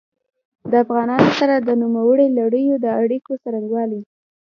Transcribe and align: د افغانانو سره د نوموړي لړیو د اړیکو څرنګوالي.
د 0.71 0.73
افغانانو 0.83 1.29
سره 1.39 1.55
د 1.57 1.69
نوموړي 1.81 2.27
لړیو 2.39 2.75
د 2.83 2.87
اړیکو 3.01 3.31
څرنګوالي. 3.43 4.01